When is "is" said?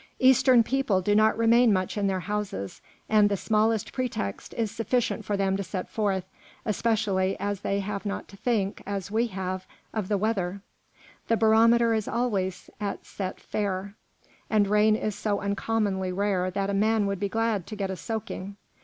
4.55-4.71, 11.93-12.07, 14.95-15.13